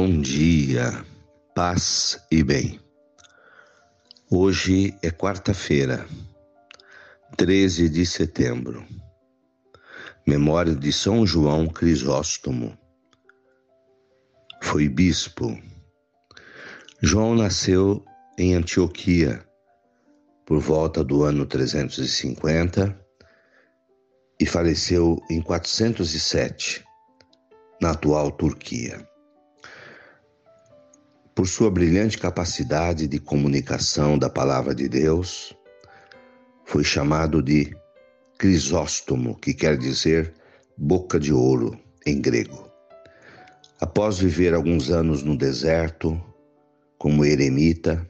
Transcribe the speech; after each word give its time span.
Bom 0.00 0.20
dia, 0.20 1.04
paz 1.56 2.24
e 2.30 2.44
bem. 2.44 2.78
Hoje 4.30 4.96
é 5.02 5.10
quarta-feira, 5.10 6.06
13 7.36 7.88
de 7.88 8.06
setembro. 8.06 8.86
Memória 10.24 10.72
de 10.72 10.92
São 10.92 11.26
João 11.26 11.66
Crisóstomo. 11.66 12.78
Foi 14.62 14.88
bispo. 14.88 15.60
João 17.02 17.34
nasceu 17.34 18.04
em 18.38 18.54
Antioquia 18.54 19.44
por 20.46 20.60
volta 20.60 21.02
do 21.02 21.24
ano 21.24 21.44
350 21.44 22.96
e 24.38 24.46
faleceu 24.46 25.20
em 25.28 25.42
407, 25.42 26.84
na 27.82 27.90
atual 27.90 28.30
Turquia. 28.30 29.04
Por 31.38 31.46
sua 31.46 31.70
brilhante 31.70 32.18
capacidade 32.18 33.06
de 33.06 33.20
comunicação 33.20 34.18
da 34.18 34.28
palavra 34.28 34.74
de 34.74 34.88
Deus, 34.88 35.56
foi 36.64 36.82
chamado 36.82 37.40
de 37.40 37.72
Crisóstomo, 38.36 39.38
que 39.38 39.54
quer 39.54 39.78
dizer 39.78 40.34
boca 40.76 41.16
de 41.16 41.32
ouro 41.32 41.78
em 42.04 42.20
grego. 42.20 42.68
Após 43.80 44.18
viver 44.18 44.52
alguns 44.52 44.90
anos 44.90 45.22
no 45.22 45.36
deserto, 45.36 46.20
como 46.98 47.24
eremita, 47.24 48.04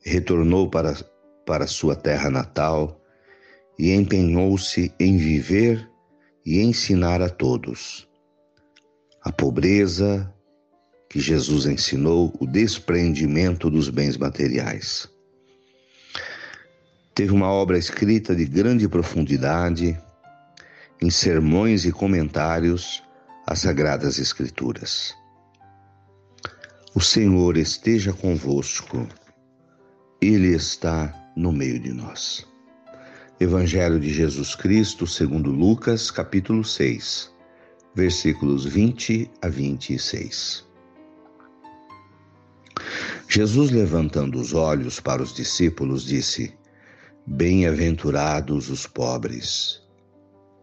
retornou 0.00 0.70
para, 0.70 0.96
para 1.44 1.66
sua 1.66 1.94
terra 1.94 2.30
natal 2.30 2.98
e 3.78 3.92
empenhou-se 3.92 4.90
em 4.98 5.18
viver 5.18 5.86
e 6.46 6.62
ensinar 6.62 7.20
a 7.20 7.28
todos. 7.28 8.08
A 9.20 9.30
pobreza, 9.30 10.34
que 11.08 11.20
Jesus 11.20 11.66
ensinou 11.66 12.36
o 12.38 12.46
desprendimento 12.46 13.70
dos 13.70 13.88
bens 13.88 14.16
materiais. 14.16 15.08
Teve 17.14 17.32
uma 17.32 17.50
obra 17.50 17.78
escrita 17.78 18.34
de 18.36 18.44
grande 18.44 18.86
profundidade, 18.88 19.98
em 21.00 21.10
sermões 21.10 21.84
e 21.84 21.92
comentários 21.92 23.02
às 23.46 23.60
Sagradas 23.60 24.18
Escrituras. 24.18 25.14
O 26.94 27.00
Senhor 27.00 27.56
esteja 27.56 28.12
convosco, 28.12 29.06
Ele 30.20 30.54
está 30.54 31.14
no 31.34 31.52
meio 31.52 31.80
de 31.80 31.92
nós. 31.92 32.46
Evangelho 33.40 33.98
de 33.98 34.12
Jesus 34.12 34.54
Cristo, 34.54 35.06
segundo 35.06 35.50
Lucas, 35.50 36.10
capítulo 36.10 36.64
6, 36.64 37.32
versículos 37.94 38.64
20 38.64 39.30
a 39.40 39.48
26. 39.48 40.67
Jesus, 43.28 43.70
levantando 43.70 44.40
os 44.40 44.54
olhos 44.54 45.00
para 45.00 45.22
os 45.22 45.34
discípulos, 45.34 46.04
disse: 46.04 46.54
Bem-aventurados 47.26 48.70
os 48.70 48.86
pobres, 48.86 49.82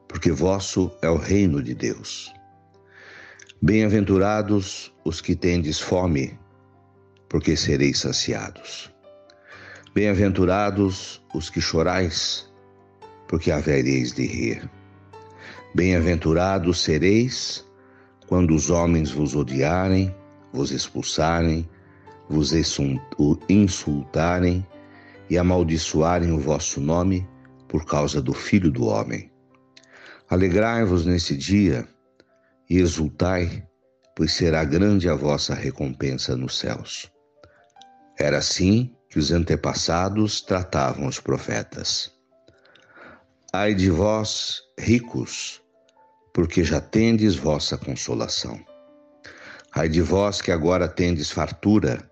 porque 0.08 0.32
vosso 0.32 0.92
é 1.02 1.10
o 1.10 1.18
reino 1.18 1.62
de 1.62 1.74
Deus. 1.74 2.34
Bem-aventurados 3.62 4.94
os 5.04 5.22
que 5.22 5.36
tendes 5.36 5.80
fome, 5.80 6.38
porque 7.30 7.56
sereis 7.56 8.00
saciados. 8.00 8.92
Bem-aventurados 9.94 11.22
os 11.34 11.50
que 11.50 11.62
chorais, 11.62 12.52
porque 13.28 13.52
havereis 13.52 14.14
de 14.14 14.26
rir. 14.26 14.70
Bem-aventurados 15.74 16.82
sereis 16.82 17.66
quando 18.28 18.56
os 18.56 18.70
homens 18.70 19.12
vos 19.12 19.36
odiarem, 19.36 20.14
vos 20.52 20.72
expulsarem, 20.72 21.68
vos 22.30 22.52
insultarem 23.50 24.66
e 25.30 25.38
amaldiçoarem 25.38 26.32
o 26.32 26.40
vosso 26.40 26.80
nome 26.80 27.28
por 27.68 27.86
causa 27.86 28.22
do 28.22 28.34
Filho 28.34 28.72
do 28.72 28.86
Homem. 28.86 29.32
Alegrai-vos 30.30 31.06
nesse 31.06 31.36
dia 31.38 31.88
e 32.70 32.80
exultai, 32.80 33.68
pois 34.16 34.34
será 34.34 34.64
grande 34.64 35.10
a 35.10 35.16
vossa 35.16 35.54
recompensa 35.54 36.36
nos 36.36 36.58
céus. 36.58 37.12
Era 38.18 38.38
assim 38.38 38.96
que 39.10 39.20
os 39.20 39.32
antepassados 39.32 40.42
tratavam 40.42 41.08
os 41.08 41.20
profetas. 41.20 42.12
Ai 43.54 43.74
de 43.74 43.90
vós, 43.90 44.62
ricos, 44.80 45.62
porque 46.34 46.64
já 46.64 46.82
tendes 46.82 47.36
vossa 47.36 47.78
consolação. 47.78 48.60
Ai 49.74 49.88
de 49.90 50.02
vós 50.02 50.42
que 50.42 50.52
agora 50.52 50.88
tendes 50.88 51.30
fartura, 51.30 52.10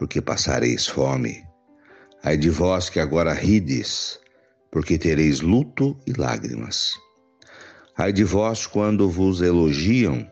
porque 0.00 0.22
passareis 0.22 0.86
fome. 0.86 1.46
Ai 2.22 2.38
de 2.38 2.48
vós 2.48 2.88
que 2.88 2.98
agora 2.98 3.34
rides, 3.34 4.18
porque 4.72 4.96
tereis 4.96 5.42
luto 5.42 5.94
e 6.06 6.14
lágrimas. 6.14 6.92
Ai 7.98 8.10
de 8.10 8.24
vós 8.24 8.66
quando 8.66 9.10
vos 9.10 9.42
elogiam, 9.42 10.26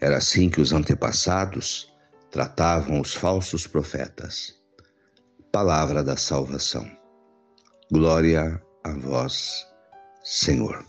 era 0.00 0.18
assim 0.18 0.48
que 0.48 0.60
os 0.60 0.72
antepassados 0.72 1.92
tratavam 2.30 3.00
os 3.00 3.12
falsos 3.12 3.66
profetas. 3.66 4.54
Palavra 5.50 6.04
da 6.04 6.16
salvação. 6.16 6.88
Glória 7.90 8.62
a 8.84 8.92
vós, 8.92 9.66
Senhor. 10.22 10.86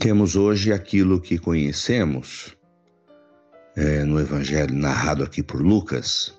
Temos 0.00 0.34
hoje 0.34 0.72
aquilo 0.72 1.20
que 1.20 1.38
conhecemos 1.38 2.57
é, 3.78 4.02
no 4.02 4.18
Evangelho 4.18 4.74
narrado 4.74 5.22
aqui 5.22 5.40
por 5.40 5.62
Lucas, 5.62 6.34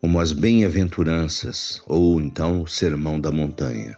como 0.00 0.18
as 0.18 0.32
bem-aventuranças, 0.32 1.82
ou 1.86 2.18
então 2.18 2.62
o 2.62 2.66
Sermão 2.66 3.20
da 3.20 3.30
Montanha. 3.30 3.94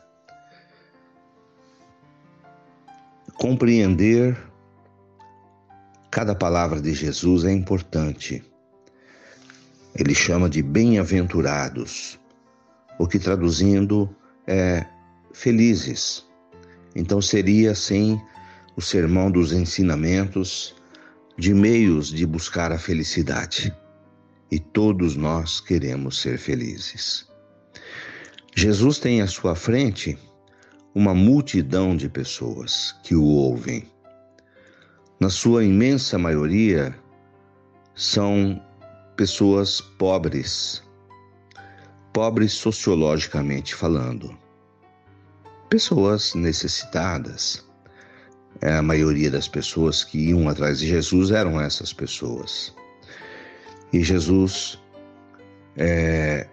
Compreender 3.34 4.36
cada 6.10 6.34
palavra 6.34 6.80
de 6.80 6.92
Jesus 6.92 7.44
é 7.44 7.52
importante. 7.52 8.42
Ele 9.94 10.14
chama 10.14 10.50
de 10.50 10.62
bem-aventurados, 10.62 12.18
o 12.98 13.06
que 13.06 13.20
traduzindo 13.20 14.12
é 14.48 14.84
felizes. 15.32 16.26
Então 16.92 17.22
seria 17.22 17.70
assim 17.70 18.20
o 18.74 18.82
sermão 18.82 19.30
dos 19.30 19.52
ensinamentos 19.52 20.74
de 21.38 21.52
meios 21.52 22.08
de 22.08 22.26
buscar 22.26 22.72
a 22.72 22.78
felicidade. 22.78 23.74
E 24.50 24.58
todos 24.58 25.16
nós 25.16 25.60
queremos 25.60 26.20
ser 26.20 26.38
felizes. 26.38 27.26
Jesus 28.54 28.98
tem 28.98 29.20
à 29.20 29.26
sua 29.26 29.54
frente 29.54 30.18
uma 30.94 31.12
multidão 31.12 31.94
de 31.94 32.08
pessoas 32.08 32.94
que 33.02 33.14
o 33.14 33.24
ouvem. 33.24 33.90
Na 35.20 35.28
sua 35.28 35.64
imensa 35.64 36.16
maioria, 36.16 36.98
são 37.94 38.62
pessoas 39.16 39.80
pobres, 39.80 40.82
pobres 42.12 42.52
sociologicamente 42.52 43.74
falando, 43.74 44.36
pessoas 45.68 46.34
necessitadas, 46.34 47.65
a 48.62 48.82
maioria 48.82 49.30
das 49.30 49.48
pessoas 49.48 50.04
que 50.04 50.30
iam 50.30 50.48
atrás 50.48 50.78
de 50.78 50.86
Jesus 50.86 51.30
eram 51.30 51.60
essas 51.60 51.92
pessoas. 51.92 52.74
E 53.92 54.02
Jesus 54.02 54.78
é, 55.76 56.48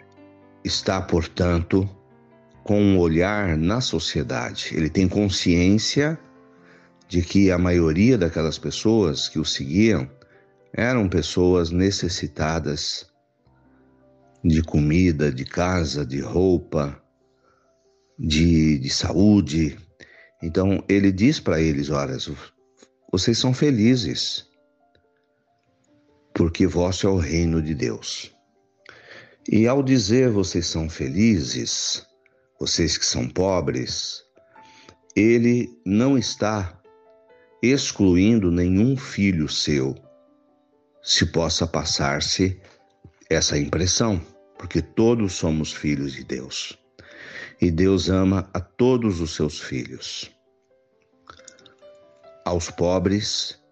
está, 0.63 1.01
portanto, 1.01 1.89
com 2.63 2.81
um 2.81 2.99
olhar 2.99 3.57
na 3.57 3.81
sociedade. 3.81 4.71
Ele 4.73 4.89
tem 4.89 5.07
consciência 5.07 6.17
de 7.07 7.21
que 7.21 7.51
a 7.51 7.57
maioria 7.57 8.17
daquelas 8.17 8.57
pessoas 8.57 9.29
que 9.29 9.39
o 9.39 9.45
seguiam 9.45 10.09
eram 10.73 11.07
pessoas 11.07 11.69
necessitadas 11.69 13.05
de 14.43 14.61
comida, 14.61 15.31
de 15.31 15.45
casa, 15.45 16.05
de 16.05 16.19
roupa, 16.19 16.99
de, 18.17 18.77
de 18.77 18.89
saúde, 18.89 19.77
então 20.45 20.83
ele 20.89 21.09
diz 21.09 21.39
para 21.39 21.61
eles: 21.61 21.89
olha, 21.89 22.17
vocês 23.09 23.37
são 23.37 23.53
felizes, 23.53 24.45
porque 26.35 26.67
vosso 26.67 27.07
é 27.07 27.09
o 27.09 27.15
reino 27.15 27.61
de 27.61 27.73
Deus. 27.73 28.35
E 29.49 29.65
ao 29.69 29.81
dizer 29.81 30.29
vocês 30.29 30.67
são 30.67 30.89
felizes, 30.89 32.05
vocês 32.59 32.97
que 32.97 33.05
são 33.05 33.25
pobres, 33.29 34.21
ele 35.15 35.69
não 35.85 36.17
está 36.17 36.77
excluindo 37.61 38.51
nenhum 38.51 38.97
filho 38.97 39.47
seu, 39.47 39.95
se 41.01 41.25
possa 41.27 41.65
passar-se 41.65 42.59
essa 43.29 43.57
impressão, 43.57 44.21
porque 44.57 44.81
todos 44.81 45.31
somos 45.35 45.71
filhos 45.71 46.11
de 46.11 46.25
Deus. 46.25 46.77
E 47.61 47.71
Deus 47.71 48.09
ama 48.09 48.49
a 48.53 48.59
todos 48.59 49.21
os 49.21 49.35
seus 49.35 49.61
filhos. 49.61 50.32
Aos 52.45 52.69
pobres, 52.69 53.63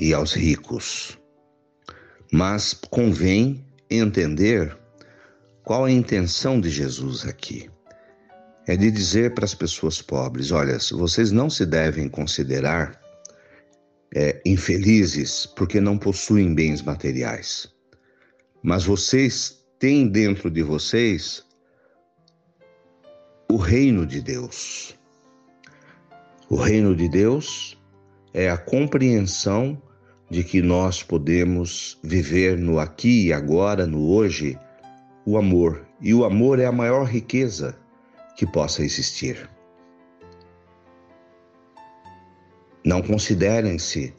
e 0.00 0.14
aos 0.14 0.32
ricos. 0.32 1.18
Mas 2.32 2.74
convém 2.90 3.64
entender 3.90 4.76
qual 5.62 5.84
a 5.84 5.90
intenção 5.90 6.60
de 6.60 6.70
Jesus 6.70 7.26
aqui. 7.26 7.70
É 8.66 8.76
de 8.76 8.90
dizer 8.90 9.34
para 9.34 9.44
as 9.44 9.54
pessoas 9.54 10.00
pobres: 10.00 10.50
olha, 10.50 10.78
vocês 10.92 11.30
não 11.30 11.50
se 11.50 11.66
devem 11.66 12.08
considerar 12.08 12.98
é, 14.14 14.40
infelizes 14.44 15.46
porque 15.46 15.80
não 15.80 15.98
possuem 15.98 16.54
bens 16.54 16.82
materiais, 16.82 17.68
mas 18.62 18.84
vocês 18.84 19.64
têm 19.78 20.08
dentro 20.08 20.50
de 20.50 20.62
vocês 20.62 21.44
o 23.50 23.56
reino 23.56 24.06
de 24.06 24.20
Deus. 24.20 24.96
O 26.48 26.56
reino 26.56 26.94
de 26.94 27.08
Deus 27.08 27.79
é 28.32 28.48
a 28.48 28.56
compreensão 28.56 29.80
de 30.30 30.44
que 30.44 30.62
nós 30.62 31.02
podemos 31.02 31.98
viver 32.02 32.56
no 32.56 32.78
aqui 32.78 33.26
e 33.26 33.32
agora, 33.32 33.86
no 33.86 34.08
hoje, 34.10 34.58
o 35.26 35.36
amor. 35.36 35.84
E 36.00 36.14
o 36.14 36.24
amor 36.24 36.58
é 36.60 36.66
a 36.66 36.72
maior 36.72 37.04
riqueza 37.04 37.76
que 38.36 38.46
possa 38.46 38.82
existir. 38.82 39.50
Não 42.84 43.02
considerem-se 43.02 44.14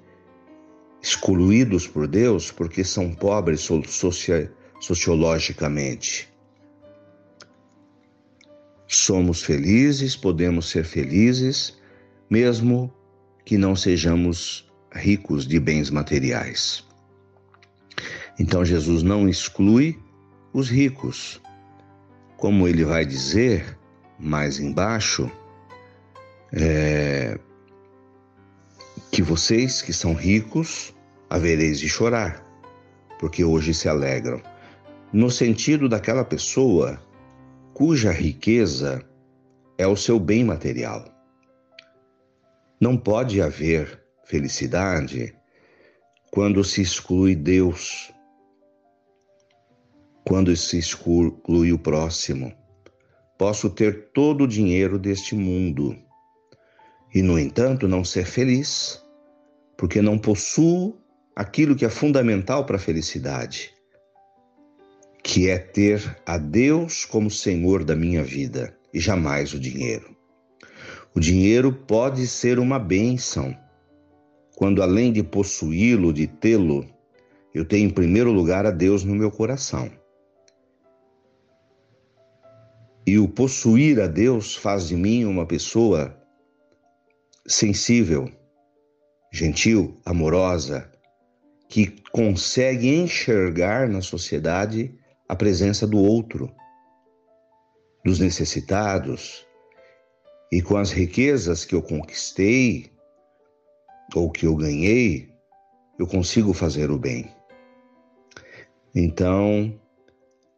excluídos 1.01 1.87
por 1.87 2.07
Deus 2.07 2.51
porque 2.51 2.83
são 2.83 3.11
pobres 3.13 3.67
sociologicamente. 4.79 6.31
Somos 8.87 9.41
felizes, 9.41 10.15
podemos 10.17 10.69
ser 10.69 10.83
felizes, 10.83 11.79
mesmo 12.29 12.93
que 13.45 13.57
não 13.57 13.75
sejamos 13.75 14.69
ricos 14.93 15.47
de 15.47 15.59
bens 15.59 15.89
materiais. 15.89 16.85
Então 18.39 18.65
Jesus 18.65 19.03
não 19.03 19.27
exclui 19.27 19.99
os 20.53 20.69
ricos. 20.69 21.41
Como 22.37 22.67
ele 22.67 22.83
vai 22.83 23.05
dizer 23.05 23.77
mais 24.19 24.59
embaixo, 24.59 25.29
é, 26.51 27.39
que 29.11 29.21
vocês 29.21 29.81
que 29.81 29.93
são 29.93 30.13
ricos 30.13 30.93
havereis 31.29 31.79
de 31.79 31.87
chorar, 31.87 32.43
porque 33.19 33.43
hoje 33.43 33.73
se 33.73 33.87
alegram. 33.87 34.41
No 35.13 35.29
sentido 35.29 35.89
daquela 35.89 36.23
pessoa 36.23 37.01
cuja 37.73 38.11
riqueza 38.11 39.03
é 39.77 39.85
o 39.87 39.95
seu 39.95 40.19
bem 40.19 40.43
material. 40.43 41.10
Não 42.81 42.97
pode 42.97 43.39
haver 43.39 44.01
felicidade 44.25 45.35
quando 46.31 46.63
se 46.63 46.81
exclui 46.81 47.35
Deus, 47.35 48.11
quando 50.25 50.57
se 50.57 50.79
exclui 50.79 51.71
o 51.71 51.77
próximo. 51.77 52.51
Posso 53.37 53.69
ter 53.69 54.09
todo 54.13 54.45
o 54.45 54.47
dinheiro 54.47 54.97
deste 54.97 55.35
mundo 55.35 55.95
e, 57.13 57.21
no 57.21 57.37
entanto, 57.37 57.87
não 57.87 58.03
ser 58.03 58.25
feliz, 58.25 58.99
porque 59.77 60.01
não 60.01 60.17
possuo 60.17 60.99
aquilo 61.35 61.75
que 61.75 61.85
é 61.85 61.89
fundamental 61.89 62.65
para 62.65 62.77
a 62.77 62.79
felicidade, 62.79 63.71
que 65.23 65.47
é 65.47 65.59
ter 65.59 66.19
a 66.25 66.39
Deus 66.39 67.05
como 67.05 67.29
Senhor 67.29 67.83
da 67.83 67.95
minha 67.95 68.23
vida 68.23 68.75
e 68.91 68.99
jamais 68.99 69.53
o 69.53 69.59
dinheiro. 69.59 70.19
O 71.13 71.19
dinheiro 71.19 71.73
pode 71.73 72.25
ser 72.25 72.57
uma 72.57 72.79
bênção, 72.79 73.55
quando 74.55 74.81
além 74.81 75.11
de 75.11 75.21
possuí-lo, 75.21 76.13
de 76.13 76.25
tê-lo, 76.25 76.85
eu 77.53 77.65
tenho 77.65 77.89
em 77.89 77.93
primeiro 77.93 78.31
lugar 78.31 78.65
a 78.65 78.71
Deus 78.71 79.03
no 79.03 79.13
meu 79.13 79.29
coração. 79.29 79.91
E 83.05 83.17
o 83.17 83.27
possuir 83.27 83.99
a 83.99 84.07
Deus 84.07 84.55
faz 84.55 84.87
de 84.87 84.95
mim 84.95 85.25
uma 85.25 85.45
pessoa 85.45 86.17
sensível, 87.45 88.31
gentil, 89.33 89.99
amorosa, 90.05 90.89
que 91.67 91.87
consegue 92.11 92.87
enxergar 92.87 93.89
na 93.89 94.01
sociedade 94.01 94.95
a 95.27 95.35
presença 95.35 95.85
do 95.85 95.97
outro, 95.97 96.53
dos 98.05 98.19
necessitados, 98.19 99.45
e 100.51 100.61
com 100.61 100.77
as 100.77 100.91
riquezas 100.91 101.63
que 101.63 101.73
eu 101.73 101.81
conquistei 101.81 102.91
ou 104.13 104.29
que 104.29 104.45
eu 104.45 104.55
ganhei, 104.55 105.31
eu 105.97 106.05
consigo 106.05 106.53
fazer 106.53 106.91
o 106.91 106.97
bem. 106.97 107.33
Então, 108.93 109.79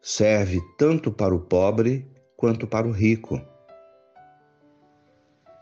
serve 0.01 0.60
tanto 0.78 1.12
para 1.12 1.36
o 1.36 1.40
pobre 1.40 2.10
quanto 2.36 2.66
para 2.66 2.88
o 2.88 2.92
rico. 2.92 3.40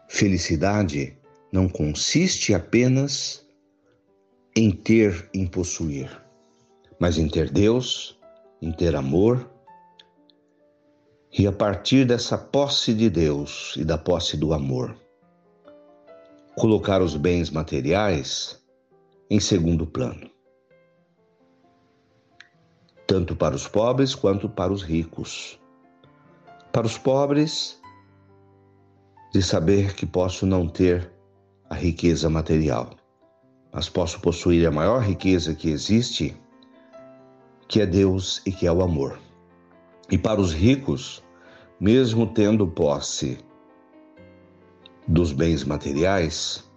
Felicidade 0.07 1.17
não 1.51 1.67
consiste 1.67 2.53
apenas 2.53 3.45
em 4.55 4.71
ter, 4.71 5.29
em 5.33 5.45
possuir, 5.45 6.09
mas 6.99 7.17
em 7.17 7.27
ter 7.27 7.49
Deus, 7.49 8.17
em 8.61 8.71
ter 8.71 8.95
amor. 8.95 9.49
E 11.33 11.47
a 11.47 11.51
partir 11.51 12.05
dessa 12.05 12.37
posse 12.37 12.93
de 12.93 13.09
Deus 13.09 13.75
e 13.77 13.85
da 13.85 13.97
posse 13.97 14.35
do 14.35 14.53
amor, 14.53 14.97
colocar 16.57 17.01
os 17.01 17.15
bens 17.15 17.49
materiais 17.49 18.61
em 19.29 19.39
segundo 19.39 19.87
plano, 19.87 20.29
tanto 23.07 23.33
para 23.33 23.55
os 23.55 23.65
pobres 23.65 24.13
quanto 24.13 24.49
para 24.49 24.73
os 24.73 24.83
ricos. 24.83 25.57
Para 26.73 26.85
os 26.85 26.97
pobres, 26.97 27.81
de 29.33 29.41
saber 29.41 29.95
que 29.95 30.05
posso 30.05 30.45
não 30.45 30.67
ter 30.67 31.09
a 31.69 31.75
riqueza 31.75 32.29
material, 32.29 32.89
mas 33.71 33.87
posso 33.87 34.19
possuir 34.19 34.67
a 34.67 34.71
maior 34.71 35.01
riqueza 35.01 35.55
que 35.55 35.69
existe, 35.69 36.35
que 37.69 37.79
é 37.79 37.85
Deus 37.85 38.41
e 38.45 38.51
que 38.51 38.67
é 38.67 38.71
o 38.71 38.81
amor. 38.81 39.17
E 40.11 40.17
para 40.17 40.41
os 40.41 40.53
ricos, 40.53 41.23
mesmo 41.79 42.27
tendo 42.27 42.67
posse 42.67 43.37
dos 45.07 45.31
bens 45.31 45.63
materiais, 45.63 46.69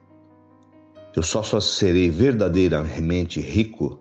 eu 1.16 1.22
só, 1.22 1.42
só 1.42 1.58
serei 1.58 2.10
verdadeiramente 2.10 3.40
rico 3.40 3.98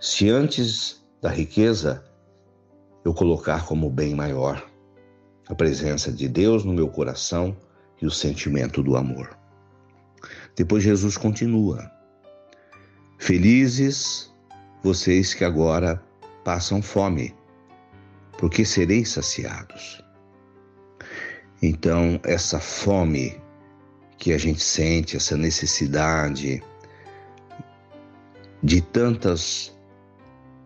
se 0.00 0.30
antes 0.30 1.04
da 1.20 1.28
riqueza 1.28 2.04
eu 3.04 3.12
colocar 3.12 3.66
como 3.66 3.90
bem 3.90 4.14
maior 4.14 4.64
a 5.48 5.54
presença 5.54 6.12
de 6.12 6.28
Deus 6.28 6.64
no 6.64 6.72
meu 6.72 6.88
coração 6.88 7.56
e 8.00 8.06
o 8.06 8.10
sentimento 8.10 8.82
do 8.82 8.96
amor. 8.96 9.36
Depois 10.56 10.82
Jesus 10.82 11.16
continua: 11.16 11.90
Felizes 13.18 14.32
vocês 14.82 15.34
que 15.34 15.44
agora 15.44 16.02
passam 16.44 16.80
fome, 16.80 17.34
porque 18.42 18.64
sereis 18.64 19.10
saciados. 19.10 20.02
Então, 21.62 22.20
essa 22.24 22.58
fome 22.58 23.40
que 24.18 24.32
a 24.32 24.38
gente 24.38 24.60
sente, 24.60 25.16
essa 25.16 25.36
necessidade 25.36 26.60
de 28.60 28.80
tantas 28.80 29.72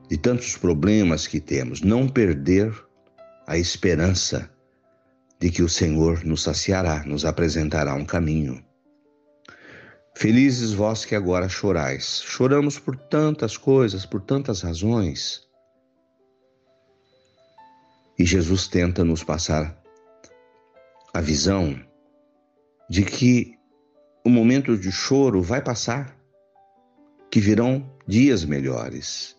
de 0.09 0.17
tantos 0.17 0.57
problemas 0.57 1.27
que 1.27 1.39
temos, 1.39 1.83
não 1.83 2.09
perder 2.09 2.73
a 3.47 3.59
esperança 3.59 4.51
de 5.39 5.51
que 5.51 5.63
o 5.63 5.69
Senhor 5.69 6.25
nos 6.25 6.45
saciará, 6.45 7.05
nos 7.05 7.27
apresentará 7.27 7.95
um 7.95 8.07
caminho. 8.07 8.65
Felizes 10.15 10.73
vós 10.73 11.05
que 11.05 11.15
agora 11.15 11.47
chorais. 11.47 12.23
Choramos 12.25 12.79
por 12.79 12.97
tantas 12.97 13.59
coisas, 13.59 14.07
por 14.07 14.23
tantas 14.23 14.63
razões. 14.63 15.46
E 18.19 18.25
Jesus 18.25 18.67
tenta 18.67 19.05
nos 19.05 19.23
passar 19.23 19.77
a 21.13 21.21
visão 21.21 21.79
de 22.89 23.05
que 23.05 23.57
o 24.25 24.31
momento 24.31 24.77
de 24.77 24.91
choro 24.91 25.43
vai 25.43 25.63
passar, 25.63 26.17
que 27.31 27.41
virão 27.41 27.89
dias 28.07 28.45
melhores. 28.45 29.37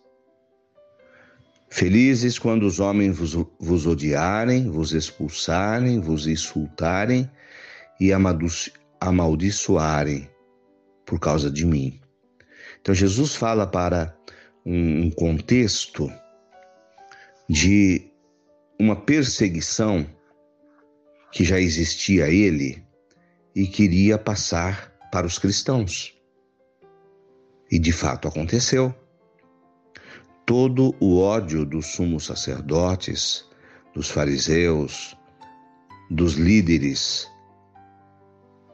Felizes 1.68 2.38
quando 2.38 2.62
os 2.64 2.80
homens 2.80 3.16
vos, 3.16 3.34
vos 3.58 3.86
odiarem, 3.86 4.70
vos 4.70 4.92
expulsarem, 4.92 6.00
vos 6.00 6.26
insultarem 6.26 7.30
e 8.00 8.10
amaldiçoarem 9.00 10.30
por 11.04 11.20
causa 11.20 11.50
de 11.50 11.66
mim. 11.66 12.00
Então, 12.80 12.94
Jesus 12.94 13.34
fala 13.34 13.66
para 13.66 14.16
um, 14.64 15.02
um 15.02 15.10
contexto 15.10 16.10
de 17.48 18.07
uma 18.78 18.94
perseguição 18.94 20.06
que 21.32 21.44
já 21.44 21.60
existia 21.60 22.26
a 22.26 22.30
ele 22.30 22.82
e 23.54 23.66
queria 23.66 24.16
passar 24.16 24.92
para 25.10 25.26
os 25.26 25.38
cristãos. 25.38 26.14
E 27.70 27.78
de 27.78 27.92
fato 27.92 28.28
aconteceu. 28.28 28.94
Todo 30.46 30.94
o 31.00 31.18
ódio 31.18 31.64
dos 31.64 31.86
sumos 31.88 32.24
sacerdotes, 32.24 33.44
dos 33.94 34.08
fariseus, 34.08 35.16
dos 36.10 36.34
líderes, 36.34 37.28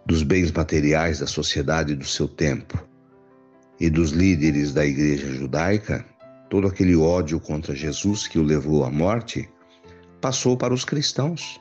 dos 0.07 0.23
bens 0.23 0.53
materiais 0.53 1.19
da 1.19 1.27
sociedade 1.27 1.97
do 1.97 2.05
seu 2.05 2.29
tempo 2.29 2.87
e 3.81 3.91
dos 3.91 4.11
líderes 4.11 4.73
da 4.73 4.85
igreja 4.85 5.33
judaica, 5.33 6.07
todo 6.49 6.69
aquele 6.69 6.95
ódio 6.95 7.41
contra 7.41 7.75
Jesus 7.75 8.29
que 8.29 8.39
o 8.39 8.43
levou 8.43 8.85
à 8.85 8.91
morte, 8.91 9.49
passou 10.25 10.57
para 10.57 10.73
os 10.73 10.87
cristãos, 10.87 11.61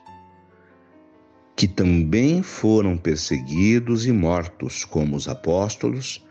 que 1.54 1.68
também 1.68 2.42
foram 2.42 2.96
perseguidos 2.96 4.06
e 4.06 4.10
mortos, 4.10 4.86
como 4.86 5.16
os 5.16 5.28
apóstolos 5.28 6.24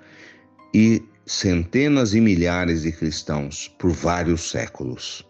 e 0.73 0.99
centenas 1.27 2.15
e 2.15 2.19
milhares 2.19 2.81
de 2.81 2.91
cristãos 2.91 3.67
por 3.77 3.91
vários 3.91 4.49
séculos. 4.49 5.23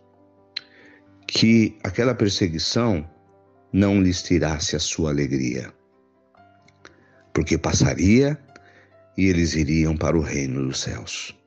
Que 1.27 1.77
aquela 1.83 2.15
perseguição 2.15 3.05
não 3.73 4.01
lhes 4.01 4.23
tirasse 4.23 4.77
a 4.77 4.79
sua 4.79 5.09
alegria, 5.09 5.73
porque 7.33 7.57
passaria 7.57 8.39
e 9.17 9.25
eles 9.25 9.55
iriam 9.55 9.97
para 9.97 10.17
o 10.17 10.21
reino 10.21 10.65
dos 10.65 10.79
céus. 10.79 11.37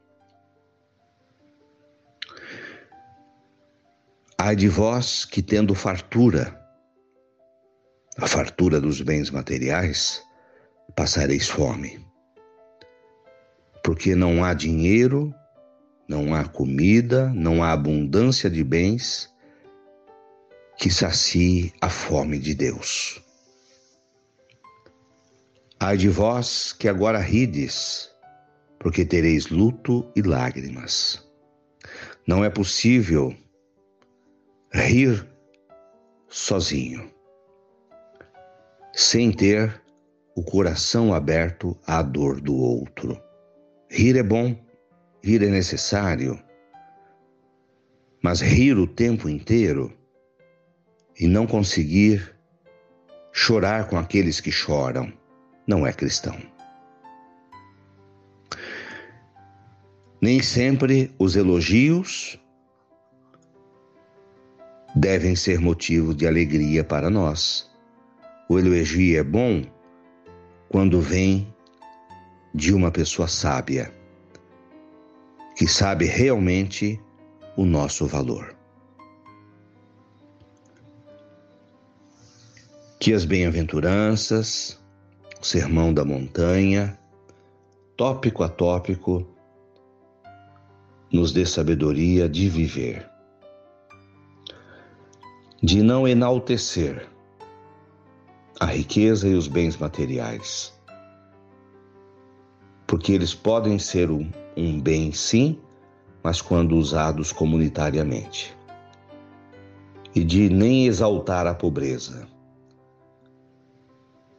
Ai 4.39 4.55
de 4.55 4.69
vós 4.69 5.25
que, 5.25 5.43
tendo 5.43 5.75
fartura, 5.75 6.61
a 8.19 8.27
fartura 8.27 8.79
dos 8.79 9.01
bens 9.01 9.31
materiais, 9.31 10.23
passareis 10.95 11.49
fome. 11.49 12.05
Porque 13.83 14.15
não 14.15 14.45
há 14.45 14.53
dinheiro, 14.53 15.35
não 16.07 16.35
há 16.35 16.45
comida, 16.45 17.33
não 17.35 17.63
há 17.63 17.73
abundância 17.73 18.51
de 18.51 18.63
bens 18.63 19.33
que 20.77 20.91
sacie 20.91 21.73
a 21.81 21.89
fome 21.89 22.39
de 22.39 22.55
Deus. 22.55 23.23
Ai 25.81 25.97
de 25.97 26.11
vós 26.11 26.75
que 26.75 26.89
agora 26.89 27.19
rides, 27.19 28.11
porque 28.79 29.05
tereis 29.05 29.49
luto 29.49 30.11
e 30.15 30.21
lágrimas. 30.21 31.27
Não 32.27 32.45
é 32.45 32.51
possível 32.51 33.35
rir 34.73 35.27
sozinho, 36.29 37.11
sem 38.93 39.33
ter 39.33 39.83
o 40.35 40.43
coração 40.43 41.15
aberto 41.15 41.77
à 41.87 42.03
dor 42.03 42.41
do 42.41 42.55
outro. 42.55 43.21
Rir 43.89 44.17
é 44.17 44.23
bom, 44.23 44.57
rir 45.23 45.43
é 45.43 45.49
necessário, 45.49 46.39
mas 48.23 48.41
rir 48.41 48.77
o 48.77 48.87
tempo 48.87 49.29
inteiro 49.29 49.97
e 51.19 51.27
não 51.27 51.47
conseguir 51.47 52.35
chorar 53.33 53.89
com 53.89 53.97
aqueles 53.97 54.41
que 54.41 54.51
choram 54.51 55.13
não 55.67 55.87
é 55.87 55.93
cristão. 55.93 56.37
Nem 60.21 60.43
sempre 60.43 61.15
os 61.19 61.37
elogios 61.37 62.39
devem 64.97 65.37
ser 65.37 65.61
motivo 65.61 66.15
de 66.15 66.27
alegria 66.27 66.83
para 66.83 67.11
nós. 67.11 67.71
O 68.49 68.59
elogio 68.59 69.19
é 69.19 69.23
bom 69.23 69.63
quando 70.71 71.03
vem 71.03 71.55
de 72.55 72.73
uma 72.73 72.91
pessoa 72.91 73.29
sábia, 73.29 73.93
que 75.55 75.69
sabe 75.69 76.07
realmente 76.07 76.99
o 77.59 77.67
nosso 77.67 78.07
valor. 78.07 78.57
Que 82.99 83.13
as 83.13 83.27
bem-aventuranças, 83.27 84.81
Sermão 85.43 85.93
da 85.93 86.05
Montanha, 86.05 86.99
tópico 87.99 88.43
a 88.43 88.49
tópico, 88.49 89.29
nos 91.13 91.33
dê 91.33 91.45
sabedoria 91.45 92.27
de 92.29 92.49
viver, 92.49 93.07
de 95.63 95.83
não 95.83 96.07
enaltecer 96.07 97.09
a 98.61 98.67
riqueza 98.67 99.29
e 99.29 99.35
os 99.35 99.49
bens 99.49 99.77
materiais, 99.77 100.73
porque 102.87 103.13
eles 103.13 103.35
podem 103.35 103.79
ser 103.79 104.11
um, 104.11 104.31
um 104.57 104.81
bem, 104.81 105.13
sim, 105.13 105.61
mas 106.23 106.41
quando 106.41 106.77
usados 106.77 107.33
comunitariamente, 107.33 108.57
e 110.15 110.25
de 110.25 110.49
nem 110.49 110.87
exaltar 110.87 111.47
a 111.47 111.55
pobreza 111.55 112.27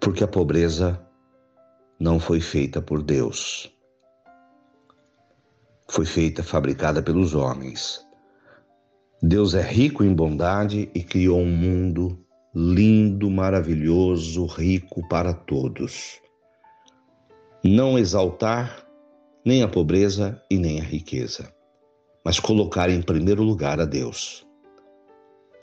porque 0.08 0.24
a 0.24 0.28
pobreza 0.28 1.06
não 2.00 2.18
foi 2.18 2.40
feita 2.40 2.82
por 2.82 3.04
Deus. 3.04 3.70
Foi 5.90 6.06
feita, 6.06 6.42
fabricada 6.42 7.02
pelos 7.02 7.36
homens. 7.36 8.07
Deus 9.22 9.56
é 9.56 9.64
rico 9.64 10.04
em 10.04 10.14
bondade 10.14 10.92
e 10.94 11.02
criou 11.02 11.40
um 11.40 11.50
mundo 11.50 12.24
lindo, 12.54 13.32
maravilhoso, 13.32 14.46
rico 14.46 15.08
para 15.08 15.34
todos. 15.34 16.22
Não 17.64 17.98
exaltar 17.98 18.88
nem 19.44 19.64
a 19.64 19.68
pobreza 19.68 20.40
e 20.52 20.58
nem 20.60 20.80
a 20.80 20.84
riqueza, 20.84 21.52
mas 22.24 22.40
colocar 22.40 22.92
em 22.92 23.02
primeiro 23.02 23.42
lugar 23.42 23.80
a 23.80 23.86
Deus 23.86 24.46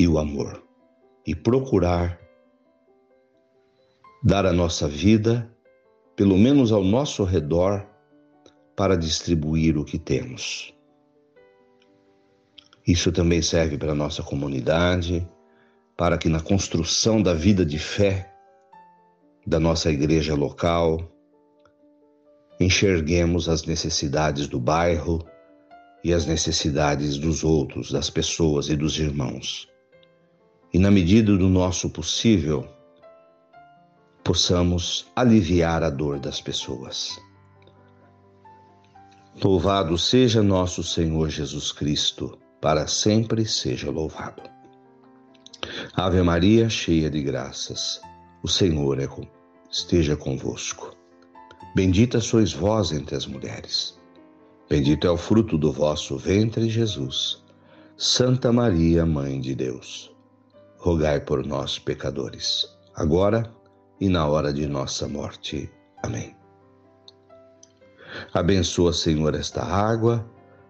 e 0.00 0.08
o 0.08 0.18
amor 0.18 0.60
e 1.24 1.32
procurar 1.32 2.18
dar 4.20 4.46
a 4.46 4.52
nossa 4.52 4.88
vida, 4.88 5.48
pelo 6.16 6.36
menos 6.36 6.72
ao 6.72 6.82
nosso 6.82 7.22
redor, 7.22 7.86
para 8.74 8.96
distribuir 8.96 9.78
o 9.78 9.84
que 9.84 9.98
temos. 9.98 10.73
Isso 12.86 13.10
também 13.10 13.40
serve 13.40 13.78
para 13.78 13.92
a 13.92 13.94
nossa 13.94 14.22
comunidade, 14.22 15.26
para 15.96 16.18
que 16.18 16.28
na 16.28 16.40
construção 16.40 17.22
da 17.22 17.32
vida 17.32 17.64
de 17.64 17.78
fé 17.78 18.30
da 19.46 19.60
nossa 19.60 19.90
igreja 19.90 20.34
local, 20.34 21.00
enxerguemos 22.58 23.48
as 23.48 23.64
necessidades 23.64 24.46
do 24.46 24.58
bairro 24.58 25.24
e 26.02 26.12
as 26.12 26.26
necessidades 26.26 27.18
dos 27.18 27.44
outros, 27.44 27.90
das 27.90 28.10
pessoas 28.10 28.68
e 28.68 28.76
dos 28.76 28.98
irmãos. 28.98 29.68
E 30.72 30.78
na 30.78 30.90
medida 30.90 31.36
do 31.36 31.48
nosso 31.48 31.88
possível, 31.88 32.66
possamos 34.22 35.06
aliviar 35.14 35.82
a 35.82 35.90
dor 35.90 36.18
das 36.18 36.40
pessoas. 36.40 37.18
Louvado 39.42 39.98
seja 39.98 40.42
nosso 40.42 40.82
Senhor 40.82 41.28
Jesus 41.28 41.72
Cristo, 41.72 42.38
para 42.64 42.86
sempre 42.86 43.44
seja 43.44 43.90
louvado. 43.90 44.42
Ave 45.94 46.22
Maria, 46.22 46.70
cheia 46.70 47.10
de 47.10 47.22
graças, 47.22 48.00
o 48.42 48.48
Senhor 48.48 48.98
é 48.98 49.06
com, 49.06 49.26
esteja 49.70 50.16
convosco. 50.16 50.96
Bendita 51.76 52.22
sois 52.22 52.54
vós 52.54 52.90
entre 52.90 53.16
as 53.16 53.26
mulheres. 53.26 54.00
Bendito 54.66 55.06
é 55.06 55.10
o 55.10 55.16
fruto 55.18 55.58
do 55.58 55.70
vosso 55.70 56.16
ventre, 56.16 56.70
Jesus. 56.70 57.44
Santa 57.98 58.50
Maria, 58.50 59.04
Mãe 59.04 59.42
de 59.42 59.54
Deus, 59.54 60.10
rogai 60.78 61.20
por 61.20 61.44
nós, 61.44 61.78
pecadores, 61.78 62.66
agora 62.94 63.54
e 64.00 64.08
na 64.08 64.26
hora 64.26 64.50
de 64.50 64.66
nossa 64.66 65.06
morte. 65.06 65.70
Amém. 66.02 66.34
Abençoa, 68.32 68.94
Senhor, 68.94 69.34
esta 69.34 69.62
água 69.62 70.32